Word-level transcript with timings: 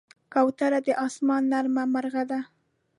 کوتره 0.33 0.79
د 0.85 0.87
آسمان 1.07 1.43
نرمه 1.51 1.83
مرغه 1.93 2.23
ده. 2.31 2.39